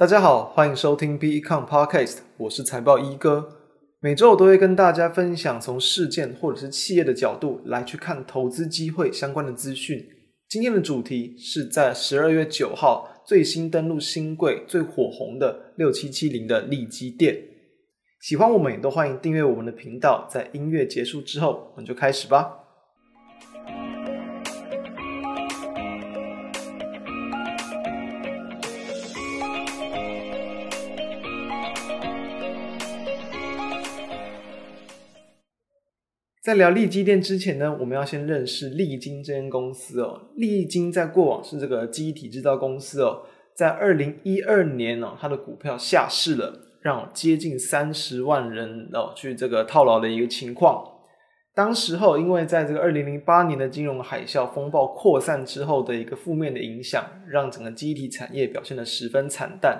[0.00, 3.58] 大家好，欢迎收听 B Econ Podcast，我是财报一哥。
[4.00, 10.02] 每周我都会跟大家分享从事件或者是企业的角度来去看投资机会相关的资讯。
[10.48, 17.36] 今天的主题是在十二月九号最新登陆新贵最火红的六七七零的利基店。
[18.22, 20.26] 喜欢我们也都欢迎订阅我们的频道。
[20.30, 22.69] 在音乐结束之后，我们就开始吧。
[36.42, 40.30] 在聊利基电之前呢，我们要先认识力晶这间公司哦。
[40.36, 50.82] 力晶在过往是这个记忆体制造公司哦，在二零一二年哦，它的股票下市了，让接近三十万人哦去这个套牢的一个情况。
[51.54, 59.78] 当时候，因为在这个二零零八年的金融海啸风暴扩散之后的一个负面的影响，让整个记忆体产业表现得十分惨淡。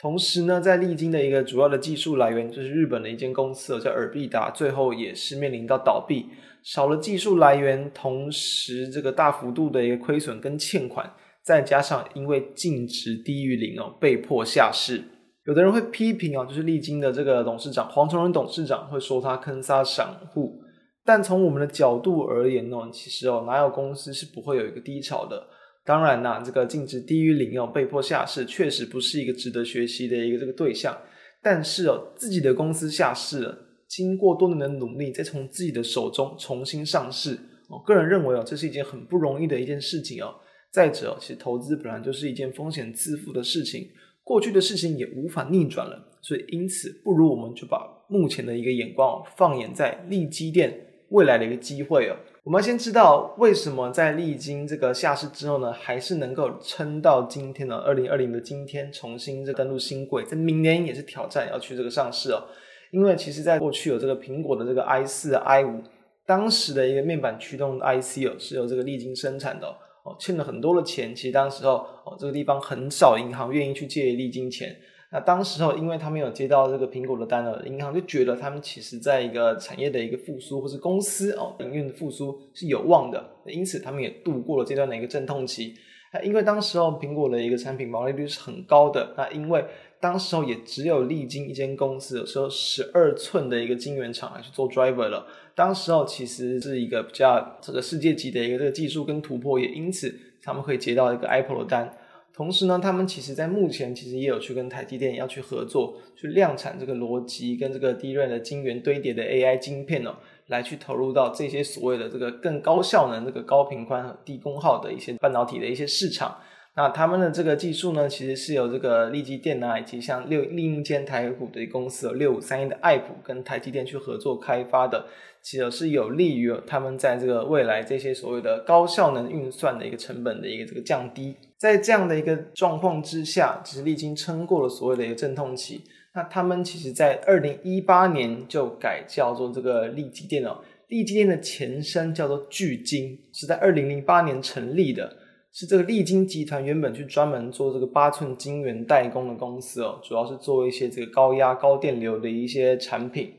[0.00, 6.26] 同时呢，在力晶的一个主要的技术来源就是日本的一间公司，叫尔必达，最后也是面临到倒闭，
[6.62, 15.02] 少了技术来源，同时这个大幅度的一个亏损跟欠款，再加上因为净值低于零哦，被迫下市。
[15.46, 20.60] 有的人会批评啊，就是力晶的这个董事长黄崇仁董事长会说他坑杀散户，
[21.04, 25.44] 但从我们的角度而言呢，其实哦，哪有公司是不会有一个低潮的？
[25.88, 30.94] 当然啦，这个净值低于零哦，被迫下市，确实不是一个值得学习的一个这个对象。
[31.42, 33.58] 但是哦，自己的公司下市了，
[33.88, 37.38] 经过多年的努力，再从自己的手中重新上市，
[37.70, 40.34] 我个人认为哦，这是一件很不容易的一件事情哦。
[40.70, 43.88] 再者，其实投资本来就是一件风险自负的事情，
[44.22, 50.70] 过去的事情也无法逆转了，所以因此，不如我们就把目前的一个眼光放眼在利基店
[51.08, 52.16] 未来的一个机会哦。
[52.48, 62.42] 我们先知道为什么在历经这个下市之后呢，还是能够撑到今天的二零二零的今天，重新这登陆新柜，在明年也是挑战要去这个上市哦。
[62.90, 65.82] 因为其实在过去有这个苹果的这个 i 四、i 五，
[66.24, 69.68] 当时的一个面板驱动 IC 哦，是由这个力晶生产的
[70.04, 71.14] 哦，欠了很多的钱。
[71.14, 74.74] 其实当时候哦，这个地方很少银行愿意去借力晶钱。
[75.10, 85.74] 那当时候，因为他们有接到这个苹果的单了，银行就觉得他们其实在一个产业的一个复苏，或是公司哦营运的复苏是有望的，因此他们也度过了这段的一个阵痛期。
[86.12, 89.64] 那因为当时候苹果的一个产品毛利率是很高的，那因为
[89.98, 95.26] 当时候也只有力晶一间公司，有时候十二寸的一个晶圆厂来去做 driver 了。
[95.54, 101.96] 当时候其实是一个比较这个世界级的一个这个技术跟突破，也因此他们可以接到一个 Apple 的单。
[102.38, 110.14] 同时呢，他们其实在目前其实也有去跟台积电要去合作，去量产这个逻辑跟这个 d r a 的晶圆堆叠的 AI 晶片哦，
[110.46, 116.38] 来去投入到这些所谓的这个更高效能、这个高频宽和低功耗的一些半导体的一些市场。
[116.78, 125.06] 那他们的这个技术呢，其实是由这个利基电啊，以及像六另一间台股的公司有六五三一的爱普跟台积电去合作开发的，
[125.42, 131.34] 其实是有利于他们在这个未来这些所谓的高效能运算的一个成本的一个这个降低。
[131.56, 135.82] 在这样的一个状况之下，其实历经撑过了所谓的一个阵痛期。
[136.14, 145.16] 那他们其实，在二零一八年就改叫做这个利基电脑，利基电的前身叫做聚晶，是在二零零八年成立的，
[145.58, 153.32] 是这个利晶集团原本去专门做这个八寸晶圆代工的公司哦，主要是做一些这个高压高电流的一些产品。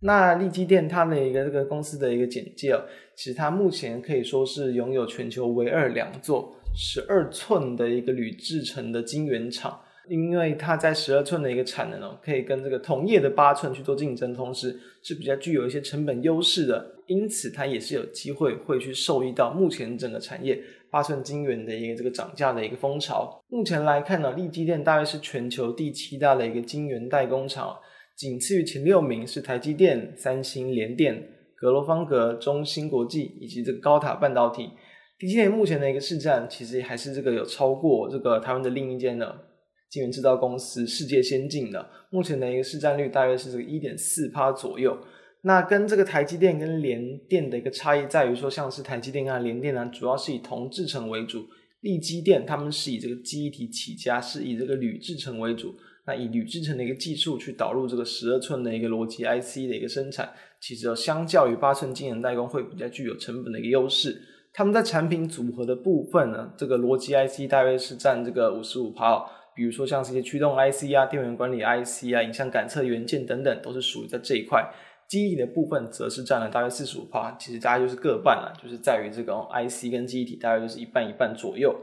[0.00, 2.84] 那利基电它的一个这个公司的一个简介哦，
[3.16, 6.54] 其实它目前可以说是拥有全球唯二两座。
[6.76, 20.62] 十二寸的一个铝制成的晶圆厂，因为它在十二寸的一个产能哦，可以跟这个同业的八寸去做竞争，同时是比较具有一些成本优势的，因此它也是有机会会去受益到目前整个产业
[20.94, 23.42] 八寸晶圆的一个这个涨价的一个风潮。
[23.48, 27.76] 目前来看呢，力基电大约是全球第七大的一个晶圆代工厂，
[28.16, 31.20] 仅次于前六名是台积电、三星、联电、
[31.56, 34.70] 格罗方格、中芯国际以及这个高塔半导体。
[35.18, 39.36] 力基电目前的一个市占，其实还是这个有超过这个台湾的另一间的
[39.90, 44.96] 晶圆制造公司世界先进的，目前的一个市占率大约是这个一点四趴左右。
[45.46, 51.40] 那跟这个台积电跟联电的一个差异在于说，像是台积电啊、联电啊，主要是以铜制程为主；
[51.82, 55.74] 力基电他们是以这个记忆体起家，是以这个铝制程为主。
[56.06, 60.30] 那以铝制程的一个技术去导入这个十二寸的一个逻辑 IC 的一个生产，
[60.60, 64.18] 其实相较于八寸晶圆代工会比较具有成本的一个优势。
[64.54, 69.22] 他们在产品组合的部分呢，这个逻辑 IC 大约是占这个五十五趴，
[69.54, 74.66] 比如说像是一些驱动 IC 啊、电源管理 IC 啊、影像感测元件等等，都是属于在这一块。
[75.08, 81.74] 记忆体的部分则是占了大概四十五趴，其实大概就是各半了，就是在于这个 IC 跟记忆体大概就是一半一半左右。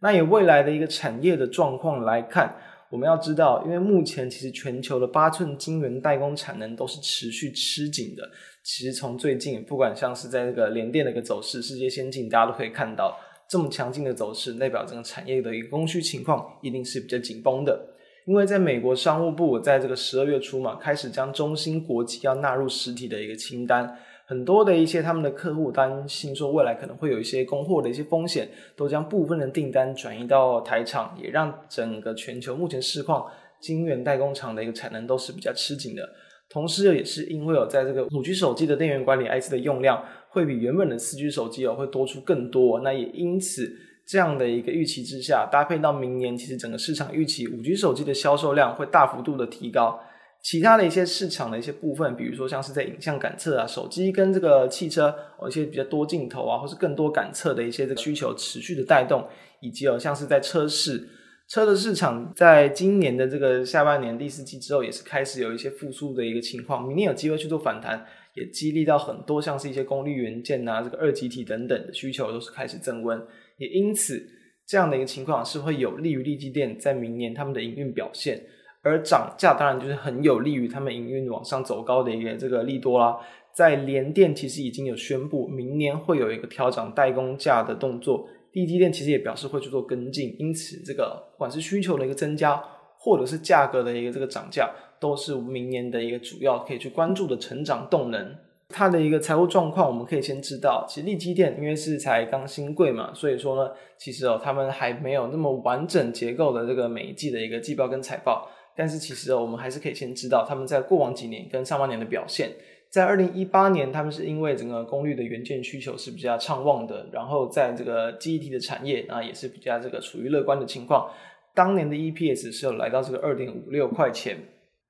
[0.00, 2.56] 那以未来的一个产业的状况来看，
[2.90, 8.22] 我们要知道，因为目前其实全球的八寸晶圆代工产能都是持续吃紧的。
[8.62, 13.18] 其实从最近，不管像是在这个联电的一个走势，世界先进，大家都可以看到
[13.48, 17.93] 这么强劲的走势，代表整个产业的一个供需情况一定是比较紧绷的。
[18.26, 23.98] 因为在美国商务部在这个十二月初嘛，开始将中芯国际要纳入实体的一个清单。
[24.26, 33.26] 很多的一些他们的客户担心说未来可能会有一些供货的一些风险，都将部分的订单转移到台厂，也让整个全球目前市况
[33.60, 36.08] 晶圆代工厂的一个产能都是比较吃紧的。
[36.48, 43.70] 同时，也是因为有在这个五 G 手机的电源管理 IC 的用量会比原本的四 G 手机哦会多出更多，那也因此
[44.06, 50.00] 这样的一个预期之下，搭配到明年，其实整个市场预期五 G 手机的销售量会大幅度的提高。
[50.42, 55.06] 其他的一些市场的一些部分，比如说像是在影像感测啊，手机跟这个汽车，
[55.38, 59.26] 哦，一些比较多镜头啊，或是更多感测的一些这个需求持续的带动，
[59.62, 61.08] 以及哦，像是在车市，
[61.48, 68.04] 车的市场在今年的这个下半年第四季之后，也是开始有一些复苏的一个情况，明年有机会去做反弹，
[68.34, 73.18] 也激励到很多像是一些功率元件啊，这个二极体等等的需求都是开始增温，
[73.58, 74.24] 也因此
[74.66, 78.40] 这样的一个情况是会有利于利基电在明年他们的营运表现。
[78.82, 83.18] 而涨价当然就是很有利于他们营运往上走高的一个这个利多啦。
[83.54, 92.62] 在联电其实已经有宣布明年会有一个调整代工价的动作，力积电其实也表示会去做跟进，因此这个不管是需求的一个增加，
[92.98, 98.36] 或者是价格的一个这个涨价，都是明年的一个主要可以去关注的成长动能。
[98.76, 108.50] 它的一个财务状况，我们可以先知道，其实力积电因为是才刚新贵嘛，所以说呢，其实哦他们还没有那么完整结构的这个每一季的一个季报跟财报。
[108.74, 112.50] 但是其实哦我们还是可以先知道他们在过往几年跟上半年的表现。
[112.90, 121.08] 在二零一八年，他们是因为整个功率的元件需求是比较畅旺的，然后在这个记忆体的产业啊也是比较这个处于乐观的情况。
[121.54, 124.36] 当年的 EPS 是有来到这个二点五六块钱。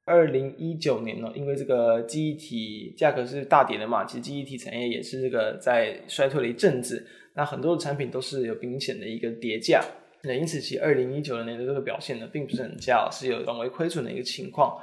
[0.06, 9.82] 二零一九年呢，因为这个记忆体价格是大跌的嘛，其实记忆体产业也是这个在衰退了一阵子，那很多的产品都是有明显的一个跌价。
[10.22, 14.78] 那因此，其二零一九年的这个表现呢，并不是很佳，是有转为亏损的一个情况。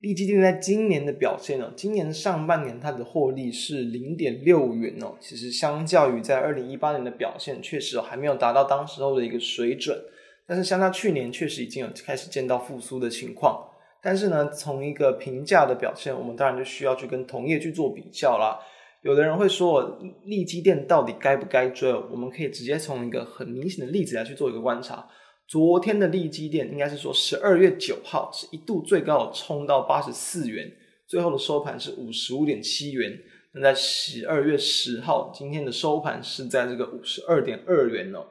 [0.00, 9.98] 立基电在今年的表现呢，今年上半年它的获利是零点六元哦，其实相较于在二零一八年的表现，确实还没有达到当时候的一个水准。
[10.46, 13.66] 但是相较去年，确实已经有开始见到复苏的情况。
[14.04, 18.60] 但是呢，从一个评价的表现，我们当然就需要去跟同业去做比较啦。
[19.00, 21.90] 有的人会说，利基店到底该不该追？
[22.10, 25.08] 我们可以直接从一个很明显的例子来去做一个观察。
[25.48, 30.70] 昨天的利基店应该是说十二月九号是一度最高冲到八十四元，
[31.06, 33.18] 最后的收盘是五十五点七元。
[33.54, 38.26] 那在十二月十号，今天的收盘是在这个五十二点二元哦。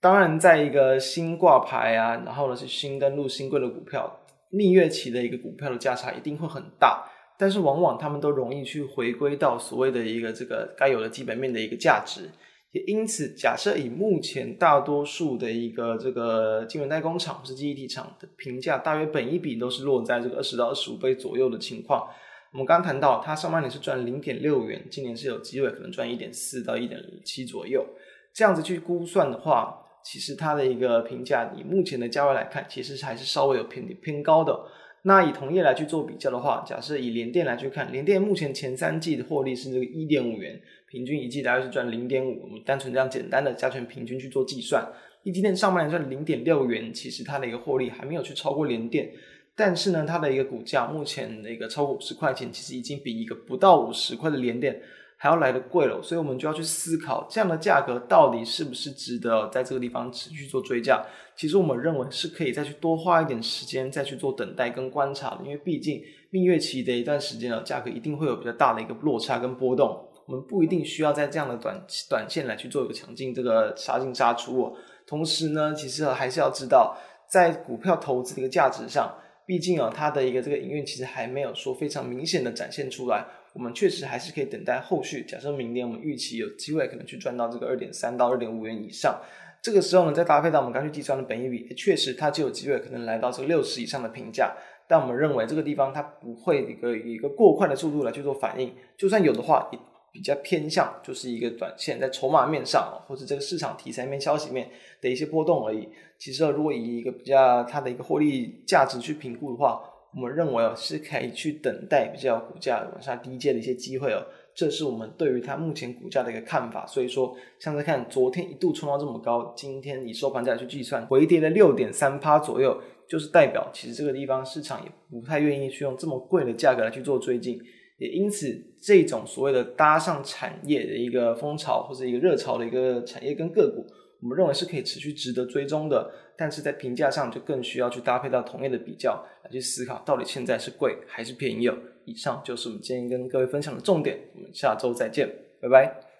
[0.00, 4.20] 当然，在一个新挂牌啊，然后呢是新登录新贵的股票，
[4.52, 7.08] 蜜月期的一个股票的价差一定会很大。
[7.38, 12.30] 但是往往他们都容易去回归到所谓的一个这个该有的基本面的一个价值，
[12.70, 22.06] 也因此，假设以目前大多数的一个这个晶圆代工厂或是记忆体厂的评价，大约本一比都是落在这个二十到二十五倍左右的情况。
[22.52, 27.84] 我们刚刚谈到，它上半年是赚零点六元，今年是有机会可能赚一点四到一点七左右。
[28.32, 34.58] 这样子去估算的话，其实它的一个评价以目前的价位来看，其实还是稍微有偏偏高的。
[35.04, 42.42] 那以同业来去做比较的话，假设以联电来去看，联电目前前三季的获利是这个一点五元，平均一季大概是赚零点五。
[42.42, 44.86] 我们单纯这样简单的加权平均去做计算，
[45.24, 49.10] 一季电上半年赚零点六元，其实它的一个获利还没有去超过联电，
[49.56, 54.80] 但是呢，它的一个股价目前的一个超过五十块钱，其实已经比一个不到五十块的联电。
[55.22, 61.00] 还要来的贵了，所以我们就要去思考，这样的价格到底是不是值得在这个地方持续做追价？
[61.36, 69.96] 其实我们认为是可以再去多花一点时间，再去做等待跟观察的，因为毕竟蜜月期的一段时间呢，价格一定会有比较大的一个落差跟波动。
[70.26, 74.72] 我们不一定需要在这样的短短线来去做一个强劲这个杀进杀出哦。
[75.06, 76.96] 同时呢，其实还是要知道，
[77.30, 79.14] 在股票投资的一个价值上，
[79.46, 83.24] 毕竟啊，它的一个这个营运其实还没有说非常明显的展现出来。
[83.54, 85.22] 我们确实还是可以等待后续。
[85.24, 89.20] 假设明年我们预期有机会可能去赚到这个二点三到二点五元以上，
[89.60, 94.54] 这个时候呢，再搭配到我们刚去计算的本益比，确实它就有机会可能来到这个六十以上的评价。
[94.88, 99.78] 但我们认为这个地方它不会一个以一个过快的速度来去做反应，就算有的话，也
[100.10, 104.68] 比较偏向就是一个短线在筹码面上，或者这个市场题材面、消息面
[105.00, 105.88] 的一些波动而已。
[106.18, 109.82] 其实如果以一个比较它的一个获利价值去评估的话，
[110.14, 114.22] 我们认为哦，是可以去等待比较股价往下低阶的一些机会哦，
[114.54, 116.86] 这是我们对于它目前股价的一个看法。
[116.86, 122.78] 所以说，像在看昨天一度冲到这么高，今天以收盘价去计算，回跌了六点三趴左右，
[123.08, 127.58] 就是代表其实这个地方市场也不太愿意去用这么贵的价格来去做追进，
[127.96, 133.86] 也因此这种所谓的搭上产业的一个风潮或者一个热潮的一个产业跟个股，
[134.20, 141.76] 我们认为是可以持续值得追踪的，但是在评价上就更需要去搭配到同业的比较去思考，到底现在是贵还是便宜哦。
[142.04, 145.28] 以上就是我们今天跟各位分享的重点，我们下周再见，
[145.60, 146.11] 拜拜。